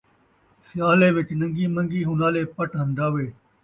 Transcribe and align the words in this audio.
سیالے 0.67 1.09
وِچ 1.15 1.29
نن٘گی 1.39 1.65
من٘گی، 1.73 2.01
ہنالے 2.09 2.43
پٹ 2.55 2.69
ہن٘ڈاوے 2.79 3.25